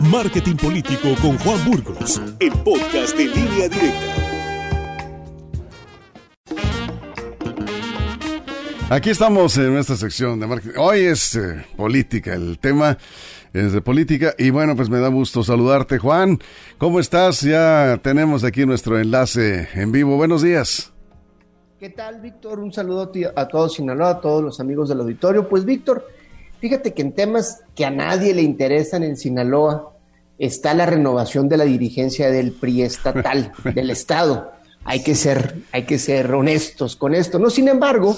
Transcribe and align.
Marketing 0.00 0.56
Político 0.56 1.14
con 1.20 1.36
Juan 1.38 1.62
Burgos, 1.70 2.22
el 2.40 2.52
podcast 2.64 3.14
de 3.18 3.26
línea 3.26 3.68
directa. 3.68 4.14
Aquí 8.88 9.10
estamos 9.10 9.58
en 9.58 9.74
nuestra 9.74 9.96
sección 9.96 10.40
de 10.40 10.46
marketing. 10.46 10.78
Hoy 10.78 11.00
es 11.00 11.36
eh, 11.36 11.66
política, 11.76 12.32
el 12.32 12.58
tema 12.58 12.96
es 13.52 13.74
de 13.74 13.82
política 13.82 14.34
y 14.38 14.48
bueno, 14.48 14.74
pues 14.74 14.88
me 14.88 15.00
da 15.00 15.08
gusto 15.08 15.44
saludarte 15.44 15.98
Juan. 15.98 16.38
¿Cómo 16.78 16.98
estás? 16.98 17.42
Ya 17.42 18.00
tenemos 18.02 18.42
aquí 18.42 18.64
nuestro 18.64 18.98
enlace 18.98 19.68
en 19.74 19.92
vivo. 19.92 20.16
Buenos 20.16 20.40
días. 20.40 20.94
¿Qué 21.78 21.90
tal, 21.90 22.22
Víctor? 22.22 22.58
Un 22.60 22.72
saludo 22.72 23.12
a 23.36 23.48
todos 23.48 23.74
Sinaloa, 23.74 24.10
a 24.10 24.20
todos 24.22 24.42
los 24.42 24.60
amigos 24.60 24.88
del 24.88 25.00
auditorio. 25.00 25.46
Pues, 25.46 25.66
Víctor, 25.66 26.06
Fíjate 26.60 26.92
que 26.92 27.00
en 27.00 27.12
temas 27.12 27.64
que 27.74 27.86
a 27.86 27.90
nadie 27.90 28.34
le 28.34 28.42
interesan 28.42 29.02
en 29.02 29.16
Sinaloa 29.16 29.89
está 30.40 30.72
la 30.72 30.86
renovación 30.86 31.48
de 31.48 31.58
la 31.58 31.64
dirigencia 31.64 32.30
del 32.30 32.52
PRI 32.52 32.82
estatal, 32.82 33.52
del 33.74 33.90
Estado. 33.90 34.52
Hay 34.84 35.02
que 35.02 35.14
ser, 35.14 35.56
hay 35.70 35.84
que 35.84 35.98
ser 35.98 36.32
honestos 36.34 36.96
con 36.96 37.14
esto. 37.14 37.38
No, 37.38 37.50
sin 37.50 37.68
embargo, 37.68 38.16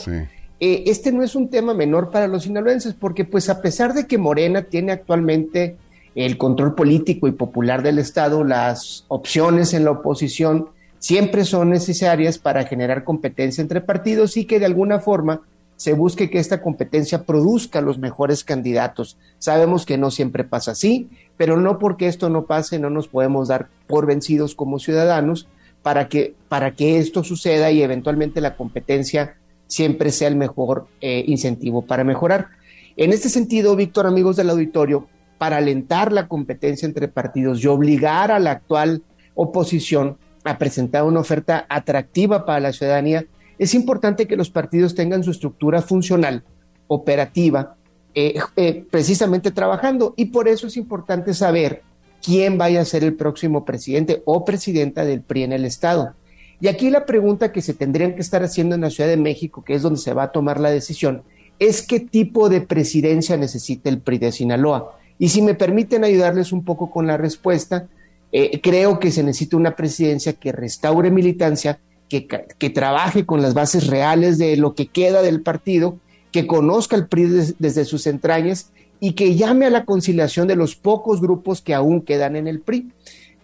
eh, 0.61 0.85
este 0.87 1.11
no 1.11 1.25
es 1.25 1.35
un 1.35 1.49
tema 1.49 1.75
menor 1.75 2.11
para 2.11 2.29
los 2.29 2.45
sinaloenses, 2.45 2.95
porque 2.95 3.25
pues 3.25 3.51
a 3.51 3.61
pesar 3.61 3.93
de 3.93 4.07
que 4.07 4.17
Morena 4.17 4.63
tiene 4.63 4.93
actualmente 4.93 5.77
el 6.15 6.39
control 6.39 6.77
político 6.77 7.27
y 7.27 7.33
popular 7.33 7.83
del 7.83 7.99
Estado, 7.99 8.45
las 8.45 9.05
opciones 9.09 9.75
en 9.75 9.85
la 9.85 9.91
oposición 9.91 10.69
siempre 11.01 11.45
son 11.45 11.71
necesarias 11.71 12.39
para 12.39 12.65
generar 12.65 13.03
competencia 13.03 13.61
entre 13.61 13.81
partidos 13.81 14.37
y 14.37 14.45
que 14.45 14.61
de 14.61 14.67
alguna 14.67 15.01
forma 15.01 15.41
se 15.83 15.95
busque 15.95 16.31
que 16.31 16.39
esta 16.39 16.63
competencia 16.63 17.25
produzca 17.25 17.81
los 17.81 17.99
mejores 17.99 18.45
candidatos. 18.45 19.19
Sabemos 19.41 19.85
que 19.85 19.99
no 19.99 20.13
siempre 20.13 20.45
pasa 20.45 20.71
así, 20.71 21.11
pero 21.37 21.57
no 21.57 21.81
porque 21.81 22.07
esto 22.07 22.31
no 22.31 22.47
pase, 22.47 22.79
no 22.79 22.89
nos 22.89 23.09
podemos 23.09 23.49
dar 23.49 23.67
por 23.89 24.07
vencidos 24.07 24.55
como 24.55 24.79
ciudadanos 24.79 25.49
para 25.83 26.09
que, 26.09 26.37
para 26.49 26.77
que 26.77 26.99
esto 26.99 27.25
suceda 27.25 27.73
y 27.73 27.83
eventualmente 27.83 28.41
la 28.41 28.55
competencia 28.55 29.35
siempre 29.67 30.13
sea 30.13 30.29
el 30.29 30.37
mejor 30.37 30.87
eh, 31.01 31.25
incentivo 31.27 31.85
para 31.85 32.05
mejorar. 32.05 32.51
En 32.97 33.13
este 33.13 33.29
sentido, 33.29 33.75
Víctor, 33.75 34.07
amigos 34.07 34.37
del 34.37 34.51
auditorio, 34.51 35.09
para 35.37 35.57
alentar 35.57 36.13
la 36.13 36.29
competencia 36.29 36.87
entre 36.87 37.09
partidos 37.09 37.61
y 37.61 37.67
obligar 37.67 38.31
a 38.31 38.39
la 38.39 38.53
actual 38.53 39.03
oposición 39.35 40.17
a 40.45 40.59
presentar 40.59 41.03
una 41.03 41.19
oferta 41.19 41.67
atractiva 41.69 42.47
para 42.47 42.61
la 42.61 42.73
ciudadanía, 42.73 43.27
es 43.59 43.75
importante 43.75 44.27
que 44.27 44.37
los 44.37 44.51
partidos 44.51 44.95
tengan 44.95 45.25
su 45.25 45.31
estructura 45.31 45.83
funcional, 45.83 46.45
operativa, 46.89 47.77
eh, 48.15 48.39
eh, 48.57 48.85
precisamente 48.91 49.51
trabajando. 49.51 50.15
Y 50.17 50.27
por 50.27 50.49
eso 50.49 50.67
es 50.67 50.77
importante 50.77 51.35
saber 51.35 51.83
quién 52.23 52.59
vaya 52.59 52.81
a 52.81 52.85
ser 52.85 53.05
el 53.05 53.15
próximo 53.15 53.65
presidente 53.65 54.23
o 54.25 54.45
presidenta 54.45 55.05
del 55.05 55.23
PRI 55.23 55.45
en 55.45 55.53
el 55.53 55.65
Estado. 55.65 56.15
Y 56.61 56.69
aquí 56.69 56.91
la 56.91 57.07
pregunta 57.07 57.51
que 57.51 57.61
se 57.61 57.75
tendrían 57.75 58.15
que 58.15 58.21
estar 58.21 58.43
haciendo 58.43 58.75
en 58.75 58.83
la 58.83 58.91
Ciudad 58.91 59.11
de 59.11 59.17
México, 59.17 59.65
que 59.65 59.75
es 59.75 59.83
donde 59.83 59.99
se 59.99 60.15
va 60.15 60.25
a 60.25 60.33
tomar 60.33 60.61
la 60.61 60.71
decisión, 60.71 61.23
es 61.59 61.83
qué 61.83 62.01
tipo 62.01 62.49
de 62.49 62.61
presidencia 62.61 63.37
necesita 63.37 63.89
el 63.89 64.01
PRI 64.01 64.19
de 64.19 64.33
Sinaloa. 64.33 64.97
Y 65.19 65.29
si 65.29 65.43
me 65.43 65.55
permiten 65.55 66.05
ayudarles 66.05 66.53
un 66.53 66.65
poco 66.65 66.91
con 66.91 67.07
la 67.07 67.17
respuesta, 67.17 67.89
eh, 68.31 68.61
creo 68.61 68.99
que 68.99 69.11
se 69.11 69.23
necesita 69.23 69.57
una 69.57 69.77
presidencia 69.77 70.33
que 70.35 70.53
restaure 70.53 71.11
militancia 71.11 71.79
que, 72.21 72.71
trabaje 72.71 73.25
con 73.25 73.43
las 73.43 73.55
bases 73.55 73.87
reales 73.87 74.39
de 74.39 74.57
lo 74.57 74.75
que 74.75 74.87
queda 74.87 75.23
del 75.23 75.41
partido, 75.41 75.97
que 76.31 76.47
conozca 76.47 76.97
el 76.97 77.07
PRI 77.07 77.55
desde 77.59 77.85
sus 77.85 78.07
entrañas 78.07 78.71
y 79.01 79.13
que 79.13 79.35
llame 79.35 79.67
a 79.67 79.71
la 79.71 79.85
conciliación 79.85 80.47
de 80.47 80.57
los 80.57 80.77
pocos 80.77 81.21
grupos 81.21 81.61
que 81.61 81.75
aún 81.75 82.03
quedan 82.03 82.37
en 82.37 82.47
el 82.47 82.61
PRI. 82.61 82.91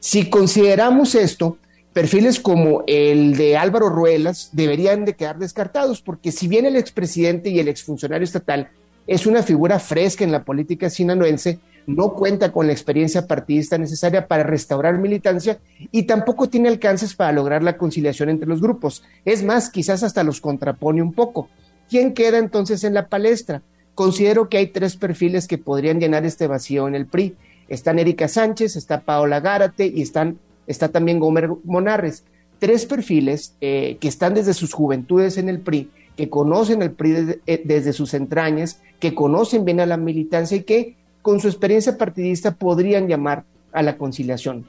Si 0.01 0.31
consideramos 0.31 1.15
esto, 1.15 1.59
perfiles 1.93 2.39
como 2.39 2.85
el 2.87 3.37
de 3.37 3.57
Álvaro 3.57 3.89
Ruelas 3.89 4.51
deberían 4.53 5.05
de 5.05 5.15
quedar 5.15 5.39
descartados, 5.39 6.01
porque 6.01 6.31
si 6.31 6.47
bien 6.47 6.67
el 6.67 6.77
expresidente 6.77 7.51
y 7.51 7.59
el 7.59 7.69
exfuncionario 7.69 8.25
estatal 8.25 8.69
es 9.07 9.27
una 9.27 9.43
figura 9.43 9.79
fresca 9.81 10.23
en 10.23 10.33
la 10.33 10.45
política 10.45 10.91
sinaloense, 10.91 11.59
no 11.89 12.13
cuenta 12.13 12.53
con 12.53 12.67
la 12.67 12.75
experiencia 12.75 13.27
partidista 13.27 13.79
necesaria 13.79 14.29
para 14.29 14.43
restaurar 14.43 14.99
militancia 14.99 15.59
y 15.91 16.03
tampoco 16.03 16.51
tiene 16.51 16.69
alcances 16.69 17.15
para 17.15 17.33
lograr 17.33 17.63
la 17.63 17.79
conciliación 17.79 18.29
entre 18.29 18.47
los 18.47 18.61
grupos. 18.61 19.03
Es 19.25 19.43
más, 19.43 19.71
quizás 19.71 20.03
hasta 20.03 20.23
los 20.23 20.43
contrapone 20.43 21.01
un 21.01 21.15
poco. 21.15 21.49
¿Quién 21.89 22.13
queda 22.13 22.37
entonces 22.37 22.85
en 22.85 22.93
la 22.93 23.09
palestra? 23.09 23.63
Considero 23.95 24.51
que 24.51 24.59
hay 24.59 24.67
tres 24.67 24.97
perfiles 24.97 25.49
que 25.49 25.57
podrían 25.57 25.99
llenar 25.99 26.27
este 26.27 26.47
vacío 26.47 26.89
en 26.89 26.95
el 26.95 27.07
PRI. 27.07 27.35
Están 27.69 27.99
Erika 27.99 28.29
Sánchez, 28.29 28.77
está 28.77 29.01
Paola 29.01 29.41
Gárate 29.41 29.87
y 29.87 30.03
están, 30.03 30.39
está 30.67 30.91
también 30.91 31.19
Gomer 31.19 31.49
Monarres. 31.65 32.23
Tres 32.59 32.85
perfiles 32.85 33.55
eh, 33.63 33.97
que 33.99 34.09
están 34.09 34.35
desde 34.35 34.53
sus 34.53 34.75
juventudes 34.75 35.39
en 35.39 35.49
el 35.49 35.61
PRI, 35.61 35.89
que 36.19 36.29
conocen 36.29 36.83
el 36.83 36.91
PRI 36.91 37.41
eh, 37.47 37.63
desde 37.65 37.95
sus 37.95 38.13
entrañas, 38.13 38.83
que 39.01 39.15
conocen 39.15 39.65
bien 39.65 39.81
a 39.81 39.87
la 39.87 39.97
militancia 39.97 40.59
y 40.59 40.65
que 40.65 40.98
con 41.29 41.41
su 41.41 41.49
experiencia 41.49 41.99
partidista 41.99 42.53
podrían 42.55 43.07
llamar 43.07 43.45
a 43.71 43.83
la 43.83 43.99
conciliación. 43.99 44.67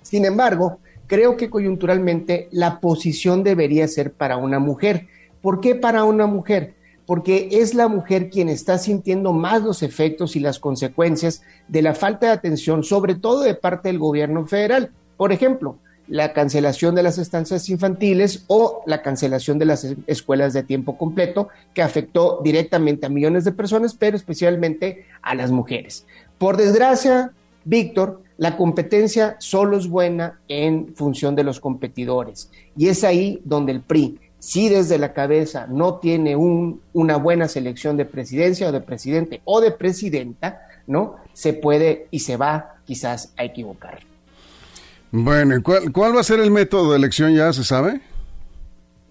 Sin 0.00 0.24
embargo, 0.24 0.78
creo 1.08 1.36
que 1.36 1.50
coyunturalmente 1.50 2.48
la 2.52 2.78
posición 2.78 3.42
debería 3.42 3.88
ser 3.88 4.12
para 4.12 4.36
una 4.36 4.60
mujer. 4.60 5.08
¿Por 5.42 5.60
qué 5.60 5.74
para 5.74 6.04
una 6.04 6.28
mujer? 6.28 6.74
Porque 7.04 7.48
es 7.50 7.74
la 7.74 7.88
mujer 7.88 8.30
quien 8.30 8.48
está 8.48 8.78
sintiendo 8.78 9.32
más 9.32 9.64
los 9.64 9.82
efectos 9.82 10.36
y 10.36 10.38
las 10.38 10.60
consecuencias 10.60 11.42
de 11.66 11.82
la 11.82 11.96
falta 11.96 12.26
de 12.26 12.32
atención, 12.32 12.84
sobre 12.84 13.16
todo 13.16 13.40
de 13.40 13.56
parte 13.56 13.88
del 13.88 13.98
gobierno 13.98 14.46
federal. 14.46 14.92
Por 15.16 15.32
ejemplo, 15.32 15.78
la 16.08 16.32
cancelación 16.32 16.94
de 16.94 17.02
las 17.02 17.18
estancias 17.18 17.68
infantiles 17.68 18.44
o 18.46 18.82
la 18.86 19.02
cancelación 19.02 19.58
de 19.58 19.66
las 19.66 19.86
escuelas 20.06 20.52
de 20.52 20.62
tiempo 20.62 20.96
completo, 20.96 21.48
que 21.74 21.82
afectó 21.82 22.40
directamente 22.42 23.06
a 23.06 23.10
millones 23.10 23.44
de 23.44 23.52
personas, 23.52 23.94
pero 23.94 24.16
especialmente 24.16 25.04
a 25.22 25.34
las 25.34 25.50
mujeres. 25.50 26.06
Por 26.38 26.56
desgracia, 26.56 27.32
Víctor, 27.64 28.22
la 28.38 28.56
competencia 28.56 29.36
solo 29.40 29.76
es 29.76 29.88
buena 29.88 30.40
en 30.48 30.94
función 30.94 31.34
de 31.34 31.44
los 31.44 31.60
competidores. 31.60 32.50
Y 32.76 32.88
es 32.88 33.04
ahí 33.04 33.40
donde 33.44 33.72
el 33.72 33.80
PRI, 33.82 34.18
si 34.38 34.68
desde 34.68 34.98
la 34.98 35.12
cabeza 35.12 35.66
no 35.66 35.96
tiene 35.96 36.36
un, 36.36 36.80
una 36.92 37.16
buena 37.16 37.48
selección 37.48 37.96
de 37.96 38.04
presidencia 38.04 38.68
o 38.68 38.72
de 38.72 38.80
presidente 38.80 39.40
o 39.44 39.60
de 39.60 39.72
presidenta, 39.72 40.62
¿no? 40.86 41.16
Se 41.32 41.52
puede 41.52 42.06
y 42.10 42.20
se 42.20 42.36
va 42.36 42.76
quizás 42.86 43.32
a 43.36 43.44
equivocar. 43.44 43.98
Bueno, 45.10 45.62
¿cuál, 45.62 45.92
¿cuál 45.92 46.14
va 46.14 46.20
a 46.20 46.24
ser 46.24 46.40
el 46.40 46.50
método 46.50 46.92
de 46.92 46.98
elección 46.98 47.34
ya 47.34 47.52
se 47.52 47.64
sabe? 47.64 48.00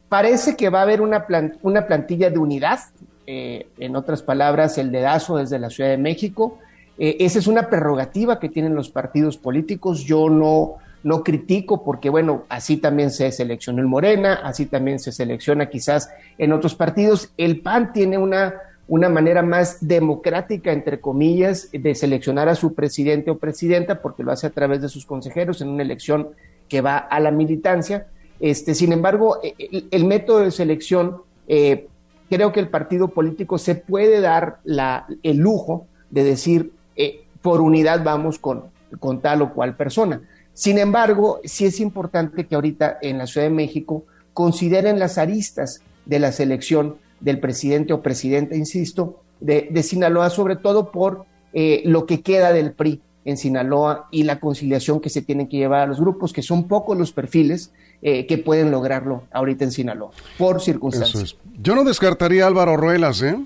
Parece 0.10 0.56
que 0.56 0.70
va 0.70 0.80
a 0.80 0.84
haber 0.84 1.02
una, 1.02 1.26
una 1.64 1.88
plantilla 1.88 2.30
de 2.30 2.38
unidad, 2.38 2.80
eh, 3.26 3.68
en 3.78 3.96
otras 3.96 4.22
palabras, 4.22 4.78
el 4.78 4.92
dedazo 4.92 5.38
desde 5.38 5.60
la 5.60 5.70
Ciudad 5.70 5.90
de 5.90 5.98
México. 5.98 6.60
Eh, 6.98 7.18
esa 7.20 7.40
es 7.40 7.48
una 7.48 7.70
prerrogativa 7.70 8.40
que 8.40 8.48
tienen 8.48 8.74
los 8.74 8.90
partidos 8.90 9.38
políticos. 9.38 10.06
Yo 10.06 10.30
no, 10.30 10.76
no 11.04 11.24
critico 11.24 11.84
porque, 11.84 12.10
bueno, 12.10 12.46
así 12.48 12.78
también 12.78 13.12
se 13.12 13.32
seleccionó 13.34 13.82
el 13.82 13.88
Morena, 13.88 14.40
así 14.44 14.66
también 14.66 15.00
se 15.00 15.12
selecciona 15.12 15.70
quizás 15.70 16.10
en 16.38 16.54
otros 16.54 16.74
partidos. 16.74 17.32
El 17.38 17.60
PAN 17.60 17.92
tiene 17.92 18.18
una 18.18 18.54
una 18.88 19.10
manera 19.10 19.44
más 19.44 19.86
democrática, 19.86 20.72
entre 20.72 21.02
comillas, 21.02 21.70
de 21.72 21.94
seleccionar 21.94 22.48
a 22.48 22.56
su 22.56 22.74
presidente 22.74 23.32
o 23.32 23.38
presidenta, 23.38 24.02
porque 24.02 24.24
lo 24.24 24.32
hace 24.32 24.48
a 24.48 24.52
través 24.52 24.82
de 24.82 24.90
sus 24.90 25.06
consejeros 25.06 25.62
en 25.62 25.70
una 25.70 25.84
elección 25.84 26.30
que 26.70 26.82
va 26.82 26.98
a 26.98 27.20
la 27.20 27.32
militancia. 27.32 28.08
Este, 28.40 28.74
sin 28.76 28.94
embargo, 28.94 29.40
e, 29.44 29.56
e, 29.60 29.84
el, 29.92 30.06
método 30.06 30.40
de 30.40 30.52
selección, 30.52 31.18
eh, 31.48 31.88
creo 32.30 32.54
que 32.54 32.60
el 32.60 32.70
partido 32.70 33.10
político 33.10 33.58
se 33.58 33.76
puede 33.76 34.22
dar 34.22 34.60
la, 34.64 35.06
el 35.24 35.38
lujo 35.38 35.88
de 36.10 36.24
decir, 36.24 36.72
eh, 36.96 37.24
por 37.42 37.62
unidad 37.62 38.04
vamos 38.04 38.40
con, 38.40 38.66
con 39.00 39.22
tal 39.22 39.42
o 39.42 39.54
cual 39.54 39.76
persona. 39.76 40.22
Sin 40.54 40.78
embargo, 40.78 41.40
sí 41.44 41.66
es 41.66 41.80
importante 41.80 42.48
que 42.48 42.56
ahorita 42.56 43.00
en 43.02 43.18
la 43.18 43.28
Ciudad 43.28 43.48
de 43.48 43.54
México 43.54 44.06
consideren 44.34 44.98
las 44.98 45.18
aristas 45.18 45.82
de 46.06 46.20
la 46.20 46.32
selección 46.32 46.96
del 47.20 47.40
presidente 47.40 47.94
o 47.94 48.02
presidenta, 48.02 48.56
insisto, 48.56 49.22
de, 49.40 49.84
Sinaloa, 49.84 50.30
sobre 50.30 50.56
todo 50.56 50.92
por 50.92 51.26
eh, 51.54 51.82
lo 51.86 52.06
que 52.06 52.22
queda 52.22 52.52
del 52.52 52.74
PRI 52.74 53.02
en 53.26 53.38
Sinaloa 53.38 54.08
y 54.12 54.24
la 54.24 54.40
conciliación 54.40 55.02
que 55.02 55.10
se 55.10 55.22
tienen 55.22 55.48
que 55.48 55.58
llevar 55.58 55.82
a 55.82 55.86
los 55.86 56.00
grupos, 56.00 56.32
que 56.34 56.42
son 56.42 56.68
pocos 56.68 56.98
los 56.98 57.12
perfiles 57.12 57.72
eh, 58.02 58.26
que 58.26 58.38
pueden 58.38 58.72
lograrlo 58.72 59.24
ahorita 59.32 59.66
en 59.66 59.72
Sinaloa, 59.72 60.12
por 60.38 60.62
circunstancias. 60.62 61.36
Yo 61.60 61.76
no 61.76 61.84
descartaría 61.84 62.46
a 62.46 62.48
Álvaro 62.48 62.78
Ruelas, 62.78 63.22
¿eh? 63.22 63.38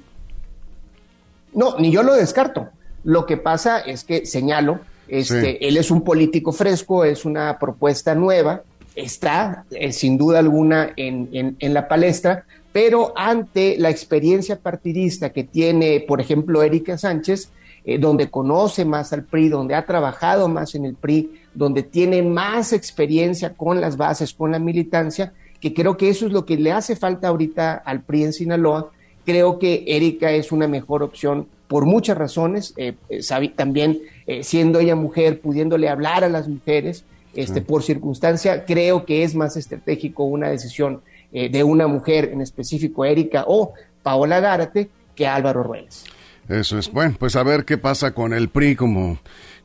No, 1.53 1.77
ni 1.79 1.91
yo 1.91 2.03
lo 2.03 2.13
descarto. 2.13 2.69
Lo 3.03 3.25
que 3.25 3.37
pasa 3.37 3.79
es 3.79 4.03
que 4.03 4.25
señalo, 4.25 4.81
este, 5.07 5.67
él 5.67 5.77
es 5.77 5.91
un 5.91 6.03
político 6.03 6.51
fresco, 6.51 7.03
es 7.03 7.25
una 7.25 7.57
propuesta 7.59 8.13
nueva, 8.13 8.61
está 8.95 9.65
eh, 9.71 9.91
sin 9.91 10.17
duda 10.17 10.39
alguna 10.39 10.93
en, 10.95 11.57
en, 11.59 11.73
la 11.73 11.87
palestra, 11.87 12.45
pero 12.71 13.13
ante 13.15 13.77
la 13.77 13.89
experiencia 13.89 14.57
partidista 14.59 15.31
que 15.31 15.43
tiene, 15.43 15.99
por 16.07 16.21
ejemplo, 16.21 16.63
Erika 16.63 16.97
Sánchez, 16.97 17.49
eh, 17.83 17.97
donde 17.97 18.29
conoce 18.29 18.85
más 18.85 19.11
al 19.11 19.23
PRI, 19.23 19.49
donde 19.49 19.75
ha 19.75 19.85
trabajado 19.85 20.47
más 20.47 20.75
en 20.75 20.85
el 20.85 20.95
PRI, 20.95 21.31
donde 21.53 21.83
tiene 21.83 22.21
más 22.21 22.73
experiencia 22.73 23.53
con 23.53 23.81
las 23.81 23.97
bases, 23.97 24.33
con 24.33 24.51
la 24.51 24.59
militancia, 24.59 25.33
que 25.59 25.73
creo 25.73 25.97
que 25.97 26.09
eso 26.09 26.25
es 26.27 26.31
lo 26.31 26.45
que 26.45 26.57
le 26.57 26.71
hace 26.71 26.95
falta 26.95 27.27
ahorita 27.27 27.73
al 27.73 28.01
PRI 28.01 28.23
en 28.25 28.33
Sinaloa. 28.33 28.91
Creo 29.25 29.59
que 29.59 29.83
Erika 29.87 30.31
es 30.31 30.51
una 30.51 30.67
mejor 30.67 31.03
opción 31.03 31.47
por 31.67 31.85
muchas 31.85 32.17
razones, 32.17 32.73
eh, 32.77 32.93
eh, 33.09 33.49
también 33.55 33.99
siendo 34.41 34.79
ella 34.79 34.95
mujer, 34.95 35.41
pudiéndole 35.41 35.89
hablar 35.89 36.23
a 36.23 36.29
las 36.29 36.47
mujeres, 36.47 37.03
este, 37.33 37.61
por 37.61 37.83
circunstancia, 37.83 38.65
creo 38.65 39.05
que 39.05 39.23
es 39.23 39.35
más 39.35 39.57
estratégico 39.57 40.23
una 40.23 40.49
decisión 40.49 41.01
de 41.31 41.63
una 41.63 41.87
mujer, 41.87 42.31
en 42.33 42.41
específico 42.41 43.05
Erika 43.05 43.45
o 43.47 43.73
Paola 44.03 44.39
Gárate, 44.39 44.89
que 45.15 45.27
Álvaro 45.27 45.63
Ruelas. 45.63 46.05
Eso 46.49 46.77
es. 46.77 46.91
Bueno, 46.91 47.15
pues 47.17 47.35
a 47.35 47.43
ver 47.43 47.65
qué 47.65 47.77
pasa 47.77 48.13
con 48.13 48.33
el 48.33 48.49
PRI, 48.49 48.75
como 48.75 49.19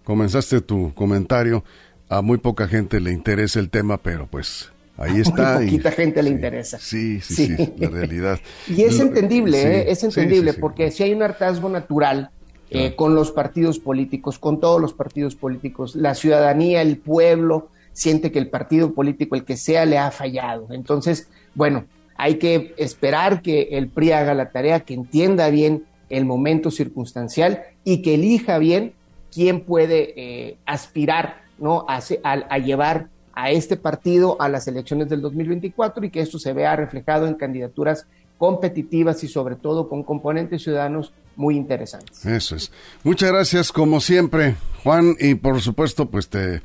comenzaste 0.04 0.60
tu 0.60 0.94
comentario. 0.94 1.64
A 2.08 2.22
muy 2.22 2.38
poca 2.38 2.68
gente 2.68 3.00
le 3.00 3.10
interesa 3.10 3.58
el 3.58 3.70
tema, 3.70 3.98
pero 3.98 4.28
pues 4.28 4.70
ahí 4.96 5.20
está. 5.20 5.56
A 5.56 5.58
muy 5.58 5.66
poquita 5.66 5.90
gente 5.90 6.22
le 6.22 6.30
interesa. 6.30 6.78
Sí, 6.78 7.20
sí, 7.20 7.56
sí, 7.56 7.72
la 7.78 7.88
realidad. 7.88 8.38
y 8.68 8.82
es 8.82 9.00
entendible, 9.00 9.60
¿eh? 9.60 9.90
es 9.90 10.04
entendible, 10.04 10.54
porque 10.54 10.92
si 10.92 11.02
hay 11.02 11.12
un 11.12 11.22
hartazgo 11.22 11.68
natural 11.68 12.30
eh, 12.70 12.94
con 12.94 13.16
los 13.16 13.32
partidos 13.32 13.80
políticos, 13.80 14.38
con 14.38 14.60
todos 14.60 14.80
los 14.80 14.92
partidos 14.92 15.34
políticos, 15.34 15.96
la 15.96 16.14
ciudadanía, 16.14 16.82
el 16.82 16.98
pueblo, 16.98 17.70
siente 17.92 18.30
que 18.30 18.38
el 18.38 18.48
partido 18.48 18.94
político, 18.94 19.34
el 19.34 19.44
que 19.44 19.56
sea, 19.56 19.84
le 19.86 19.98
ha 19.98 20.12
fallado. 20.12 20.68
Entonces, 20.70 21.28
bueno, 21.56 21.86
hay 22.16 22.36
que 22.36 22.74
esperar 22.78 23.42
que 23.42 23.70
el 23.72 23.88
PRI 23.88 24.12
haga 24.12 24.34
la 24.34 24.50
tarea, 24.50 24.80
que 24.80 24.94
entienda 24.94 25.50
bien 25.50 25.84
el 26.08 26.24
momento 26.24 26.70
circunstancial 26.70 27.62
y 27.82 28.02
que 28.02 28.14
elija 28.14 28.58
bien 28.58 28.92
quién 29.32 29.62
puede 29.62 30.14
eh, 30.16 30.56
aspirar 30.64 31.46
¿no? 31.58 31.86
A, 31.88 32.00
a, 32.22 32.58
llevar 32.58 33.08
a 33.32 33.50
este 33.50 33.76
partido 33.76 34.40
a 34.40 34.48
las 34.48 34.68
elecciones 34.68 35.08
del 35.08 35.20
2024 35.22 36.04
y 36.04 36.10
que 36.10 36.20
esto 36.20 36.38
se 36.38 36.52
vea 36.52 36.76
reflejado 36.76 37.26
en 37.26 37.34
candidaturas 37.34 38.06
competitivas 38.38 39.24
y 39.24 39.28
sobre 39.28 39.56
todo 39.56 39.88
con 39.88 40.02
componentes 40.02 40.62
ciudadanos 40.62 41.12
muy 41.36 41.56
interesantes. 41.56 42.24
Eso 42.24 42.56
es. 42.56 42.70
Muchas 43.02 43.30
gracias 43.30 43.72
como 43.72 44.00
siempre, 44.00 44.56
Juan, 44.82 45.16
y 45.18 45.34
por 45.34 45.60
supuesto, 45.60 46.10
pues 46.10 46.28
te 46.28 46.62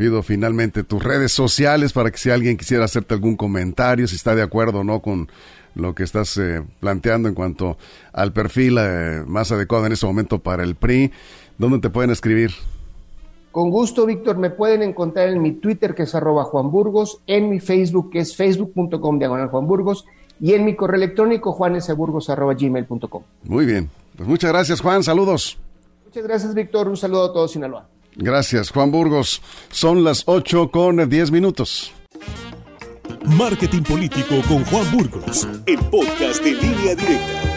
pido 0.00 0.22
finalmente 0.22 0.82
tus 0.82 1.04
redes 1.04 1.30
sociales 1.30 1.92
para 1.92 2.10
que 2.10 2.16
si 2.16 2.30
alguien 2.30 2.56
quisiera 2.56 2.86
hacerte 2.86 3.12
algún 3.12 3.36
comentario, 3.36 4.08
si 4.08 4.16
está 4.16 4.34
de 4.34 4.40
acuerdo 4.40 4.80
o 4.80 4.84
no 4.84 5.00
con 5.00 5.28
lo 5.74 5.94
que 5.94 6.04
estás 6.04 6.38
eh, 6.38 6.62
planteando 6.80 7.28
en 7.28 7.34
cuanto 7.34 7.76
al 8.14 8.32
perfil 8.32 8.78
eh, 8.80 9.22
más 9.26 9.52
adecuado 9.52 9.84
en 9.84 9.92
ese 9.92 10.06
momento 10.06 10.38
para 10.38 10.64
el 10.64 10.74
PRI. 10.74 11.12
¿Dónde 11.58 11.80
te 11.80 11.90
pueden 11.90 12.10
escribir? 12.10 12.52
Con 13.52 13.68
gusto, 13.68 14.06
Víctor, 14.06 14.38
me 14.38 14.48
pueden 14.48 14.80
encontrar 14.80 15.28
en 15.28 15.42
mi 15.42 15.52
Twitter, 15.52 15.94
que 15.94 16.04
es 16.04 16.14
arroba 16.14 16.44
Juan 16.44 16.70
Burgos, 16.70 17.20
en 17.26 17.50
mi 17.50 17.60
Facebook, 17.60 18.08
que 18.10 18.20
es 18.20 18.34
facebook.com 18.34 19.18
diagonal 19.18 19.48
Juan 19.48 19.66
Burgos, 19.66 20.06
y 20.40 20.54
en 20.54 20.64
mi 20.64 20.76
correo 20.76 20.96
electrónico, 20.96 21.52
juaneseburgos 21.52 22.30
arroba 22.30 22.54
gmail.com. 22.54 23.22
Muy 23.44 23.66
bien. 23.66 23.90
Pues 24.16 24.26
muchas 24.26 24.50
gracias, 24.50 24.80
Juan. 24.80 25.02
Saludos. 25.02 25.58
Muchas 26.06 26.24
gracias, 26.24 26.54
Víctor. 26.54 26.88
Un 26.88 26.96
saludo 26.96 27.24
a 27.24 27.32
todos, 27.34 27.52
Sinaloa. 27.52 27.89
Gracias, 28.16 28.70
Juan 28.70 28.90
Burgos. 28.90 29.40
Son 29.70 30.04
las 30.04 30.24
8 30.26 30.70
con 30.70 31.08
10 31.08 31.30
minutos. 31.30 31.92
Marketing 33.24 33.82
Político 33.82 34.40
con 34.48 34.64
Juan 34.64 34.90
Burgos, 34.92 35.46
el 35.66 35.78
podcast 35.90 36.42
de 36.42 36.52
línea 36.52 36.94
directa. 36.94 37.49